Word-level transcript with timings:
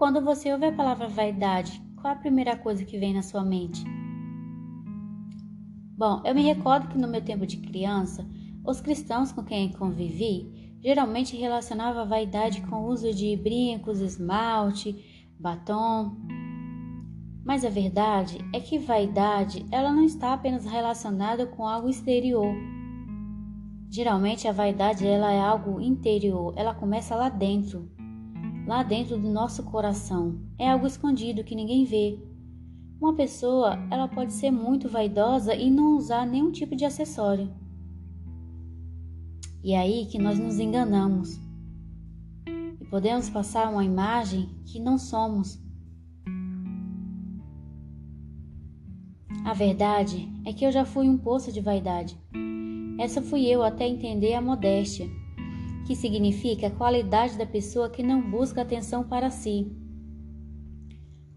Quando 0.00 0.22
você 0.22 0.50
ouve 0.50 0.64
a 0.64 0.72
palavra 0.72 1.08
vaidade, 1.08 1.78
qual 2.00 2.14
a 2.14 2.16
primeira 2.16 2.56
coisa 2.56 2.86
que 2.86 2.98
vem 2.98 3.12
na 3.12 3.20
sua 3.20 3.44
mente? 3.44 3.84
Bom, 5.94 6.22
eu 6.24 6.34
me 6.34 6.40
recordo 6.40 6.88
que 6.88 6.96
no 6.96 7.06
meu 7.06 7.20
tempo 7.20 7.46
de 7.46 7.58
criança, 7.58 8.26
os 8.64 8.80
cristãos 8.80 9.30
com 9.30 9.44
quem 9.44 9.70
convivi 9.70 10.78
geralmente 10.82 11.36
relacionavam 11.36 12.00
a 12.00 12.06
vaidade 12.06 12.62
com 12.62 12.76
o 12.76 12.86
uso 12.86 13.12
de 13.12 13.36
brincos, 13.36 14.00
esmalte, 14.00 15.28
batom. 15.38 16.16
Mas 17.44 17.62
a 17.62 17.68
verdade 17.68 18.38
é 18.54 18.58
que 18.58 18.78
vaidade, 18.78 19.66
ela 19.70 19.92
não 19.92 20.06
está 20.06 20.32
apenas 20.32 20.64
relacionada 20.64 21.46
com 21.46 21.66
algo 21.66 21.90
exterior. 21.90 22.54
Geralmente 23.90 24.48
a 24.48 24.52
vaidade 24.52 25.06
ela 25.06 25.30
é 25.30 25.40
algo 25.40 25.78
interior, 25.78 26.54
ela 26.56 26.72
começa 26.72 27.14
lá 27.14 27.28
dentro, 27.28 27.99
lá 28.66 28.82
dentro 28.82 29.18
do 29.18 29.28
nosso 29.28 29.62
coração. 29.64 30.40
É 30.58 30.70
algo 30.70 30.86
escondido 30.86 31.44
que 31.44 31.54
ninguém 31.54 31.84
vê. 31.84 32.18
Uma 33.00 33.14
pessoa, 33.14 33.78
ela 33.90 34.06
pode 34.06 34.32
ser 34.32 34.50
muito 34.50 34.88
vaidosa 34.88 35.54
e 35.54 35.70
não 35.70 35.96
usar 35.96 36.26
nenhum 36.26 36.50
tipo 36.50 36.76
de 36.76 36.84
acessório. 36.84 37.50
E 39.62 39.72
é 39.72 39.78
aí 39.78 40.06
que 40.06 40.18
nós 40.18 40.38
nos 40.38 40.58
enganamos. 40.58 41.40
E 42.46 42.84
podemos 42.90 43.28
passar 43.30 43.70
uma 43.70 43.84
imagem 43.84 44.48
que 44.66 44.78
não 44.78 44.98
somos. 44.98 45.58
A 49.44 49.54
verdade 49.54 50.28
é 50.44 50.52
que 50.52 50.64
eu 50.64 50.72
já 50.72 50.84
fui 50.84 51.08
um 51.08 51.18
poço 51.18 51.50
de 51.50 51.60
vaidade. 51.60 52.18
Essa 52.98 53.22
fui 53.22 53.46
eu 53.46 53.62
até 53.62 53.88
entender 53.88 54.34
a 54.34 54.42
modéstia, 54.42 55.08
que 55.90 55.96
significa 55.96 56.68
a 56.68 56.70
qualidade 56.70 57.36
da 57.36 57.44
pessoa 57.44 57.90
que 57.90 58.00
não 58.00 58.22
busca 58.22 58.62
atenção 58.62 59.02
para 59.02 59.28
si. 59.28 59.66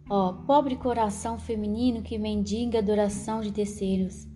Ó, 0.08 0.30
oh, 0.30 0.46
pobre 0.46 0.76
coração 0.76 1.40
feminino 1.40 2.04
que 2.04 2.20
mendiga 2.20 2.78
adoração 2.78 3.42
de 3.42 3.52
terceiros. 3.52 4.28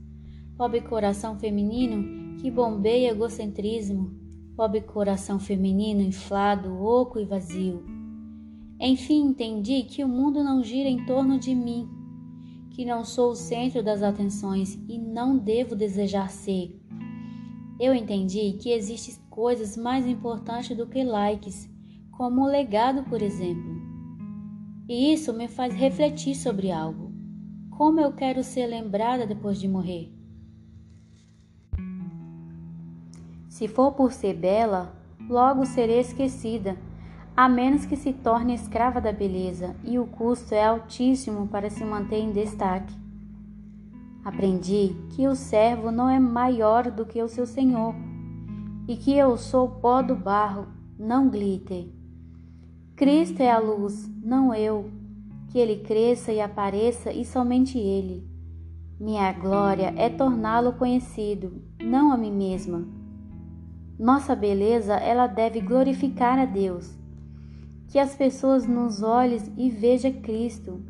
Pobre 0.58 0.82
coração 0.82 1.38
feminino 1.38 2.36
que 2.38 2.50
bombeia 2.50 3.12
egocentrismo. 3.12 4.12
Pobre 4.56 4.82
coração 4.82 5.40
feminino 5.40 6.02
inflado, 6.02 6.84
oco 6.84 7.20
e 7.20 7.24
vazio. 7.24 7.86
Enfim, 8.80 9.22
entendi 9.24 9.84
que 9.84 10.04
o 10.04 10.08
mundo 10.08 10.44
não 10.44 10.64
gira 10.64 10.90
em 10.90 11.06
torno 11.06 11.38
de 11.38 11.54
mim, 11.54 11.88
que 12.72 12.84
não 12.84 13.04
sou 13.04 13.34
o 13.34 13.36
centro 13.36 13.84
das 13.84 14.02
atenções 14.02 14.80
e 14.90 14.98
não 14.98 15.38
devo 15.38 15.76
desejar 15.76 16.32
ser. 16.32 16.76
Eu 17.80 17.94
entendi 17.94 18.54
que 18.54 18.72
existem 18.72 19.16
coisas 19.30 19.78
mais 19.78 20.08
importantes 20.08 20.76
do 20.76 20.88
que 20.88 21.04
likes, 21.04 21.70
como 22.12 22.42
o 22.42 22.48
legado, 22.48 23.04
por 23.04 23.22
exemplo. 23.22 23.76
E 24.90 25.14
isso 25.14 25.34
me 25.34 25.48
faz 25.48 25.74
refletir 25.74 26.36
sobre 26.36 26.72
algo. 26.72 27.12
Como 27.70 28.00
eu 28.00 28.12
quero 28.14 28.44
ser 28.44 28.66
lembrada 28.66 29.28
depois 29.28 29.60
de 29.60 29.68
morrer? 29.68 30.12
Se 33.48 33.68
for 33.68 33.92
por 33.92 34.12
ser 34.12 34.34
bela, 34.34 34.96
logo 35.30 35.66
serei 35.66 36.00
esquecida 36.00 36.78
a 37.38 37.48
menos 37.48 37.86
que 37.86 37.96
se 37.96 38.14
torne 38.14 38.56
escrava 38.56 39.00
da 39.00 39.12
beleza, 39.12 39.76
e 39.84 40.00
o 40.00 40.08
custo 40.08 40.56
é 40.56 40.66
altíssimo 40.66 41.48
para 41.48 41.70
se 41.70 41.86
manter 41.86 42.18
em 42.18 42.32
destaque. 42.32 42.92
Aprendi 44.28 44.94
que 45.12 45.26
o 45.26 45.34
servo 45.34 45.90
não 45.90 46.10
é 46.10 46.20
maior 46.20 46.92
do 46.92 47.06
que 47.06 47.24
o 47.24 47.30
seu 47.30 47.46
senhor, 47.46 47.96
e 48.86 48.98
que 48.98 49.18
eu 49.18 49.38
sou 49.38 49.70
pó 49.70 50.02
do 50.02 50.18
barro, 50.18 50.68
não 51.00 51.30
glitter. 51.30 51.88
Cristo 52.94 53.40
é 53.40 53.50
a 53.50 53.58
luz, 53.58 54.06
não 54.22 54.54
eu. 54.54 54.92
Que 55.48 55.58
ele 55.58 55.78
cresça 55.78 56.34
e 56.34 56.42
apareça, 56.42 57.14
e 57.14 57.24
somente 57.24 57.78
ele. 57.78 58.28
Minha 59.00 59.32
glória 59.32 59.94
é 59.96 60.10
torná-lo 60.10 60.74
conhecido, 60.74 61.62
não 61.82 62.12
a 62.12 62.18
mim 62.18 62.34
mesma. 62.34 62.86
Nossa 63.98 64.36
beleza, 64.36 64.96
ela 64.96 65.28
deve 65.28 65.62
glorificar 65.62 66.38
a 66.38 66.44
Deus 66.44 66.98
que 67.88 67.98
as 67.98 68.14
pessoas 68.14 68.68
nos 68.68 69.02
olhem 69.02 69.40
e 69.56 69.70
vejam 69.70 70.12
Cristo, 70.12 70.84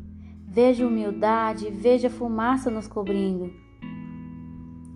veja 0.58 0.84
humildade, 0.84 1.70
veja 1.70 2.10
fumaça 2.10 2.68
nos 2.68 2.88
cobrindo. 2.88 3.48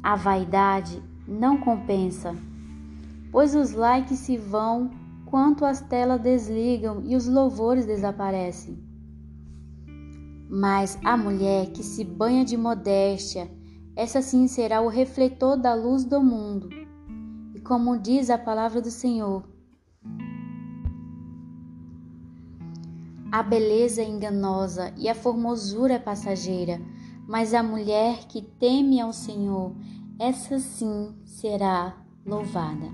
A 0.02 0.16
vaidade 0.16 1.00
não 1.24 1.56
compensa, 1.56 2.34
pois 3.30 3.54
os 3.54 3.70
likes 3.72 4.18
se 4.18 4.36
vão 4.36 4.90
quanto 5.24 5.64
as 5.64 5.80
telas 5.80 6.20
desligam 6.20 7.04
e 7.06 7.14
os 7.14 7.28
louvores 7.28 7.86
desaparecem. 7.86 8.76
Mas 10.50 10.98
a 11.04 11.16
mulher 11.16 11.66
que 11.70 11.84
se 11.84 12.02
banha 12.02 12.44
de 12.44 12.56
modéstia, 12.56 13.48
essa 13.94 14.20
sim 14.20 14.48
será 14.48 14.80
o 14.80 14.88
refletor 14.88 15.56
da 15.56 15.74
luz 15.74 16.04
do 16.04 16.20
mundo. 16.20 16.70
E 17.54 17.60
como 17.60 18.00
diz 18.00 18.30
a 18.30 18.36
palavra 18.36 18.80
do 18.80 18.90
Senhor, 18.90 19.44
A 23.32 23.42
beleza 23.42 24.02
é 24.02 24.04
enganosa 24.04 24.92
e 24.94 25.08
a 25.08 25.14
formosura 25.14 25.94
é 25.94 25.98
passageira, 25.98 26.78
mas 27.26 27.54
a 27.54 27.62
mulher 27.62 28.26
que 28.28 28.42
teme 28.42 29.00
ao 29.00 29.10
Senhor, 29.10 29.72
essa 30.18 30.58
sim 30.58 31.16
será 31.24 31.96
louvada. 32.26 32.90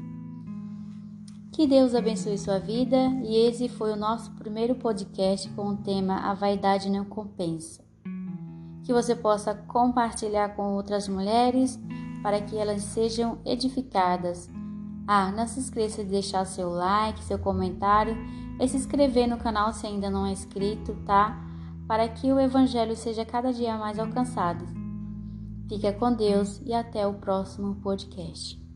Que 1.50 1.66
Deus 1.66 1.92
abençoe 1.92 2.38
sua 2.38 2.60
vida 2.60 2.96
e 3.24 3.34
esse 3.48 3.68
foi 3.68 3.90
o 3.90 3.96
nosso 3.96 4.30
primeiro 4.36 4.76
podcast 4.76 5.50
com 5.50 5.70
o 5.70 5.76
tema 5.78 6.20
A 6.20 6.34
Vaidade 6.34 6.88
Não 6.88 7.04
Compensa. 7.04 7.84
Que 8.84 8.92
você 8.92 9.16
possa 9.16 9.52
compartilhar 9.52 10.50
com 10.50 10.72
outras 10.74 11.08
mulheres 11.08 11.80
para 12.22 12.40
que 12.40 12.56
elas 12.56 12.82
sejam 12.82 13.38
edificadas. 13.44 14.48
Ah, 15.04 15.32
não 15.32 15.48
se 15.48 15.58
esqueça 15.58 16.04
de 16.04 16.10
deixar 16.10 16.44
seu 16.44 16.70
like, 16.70 17.24
seu 17.24 17.40
comentário 17.40 18.16
e 18.60 18.68
se 18.68 18.76
inscrever 18.76 19.28
no 19.28 19.38
canal 19.38 19.72
se 19.72 19.86
ainda 19.86 20.10
não 20.10 20.26
é 20.26 20.32
inscrito, 20.32 20.94
tá? 21.06 21.38
Para 21.86 22.08
que 22.08 22.32
o 22.32 22.38
Evangelho 22.38 22.96
seja 22.96 23.24
cada 23.24 23.52
dia 23.52 23.76
mais 23.76 23.98
alcançado. 23.98 24.64
Fica 25.68 25.92
com 25.92 26.12
Deus 26.12 26.60
e 26.64 26.72
até 26.72 27.06
o 27.06 27.14
próximo 27.14 27.76
podcast. 27.76 28.67